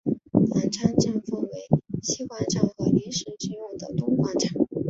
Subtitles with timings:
[0.55, 1.49] 南昌站分为
[2.01, 4.67] 西广场和临时启用的东广场。